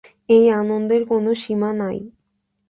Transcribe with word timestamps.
এই 0.29 0.45
আনন্দের 0.59 1.01
কোনো 1.05 1.31
সীমা 1.41 1.71
নাই! 1.73 1.97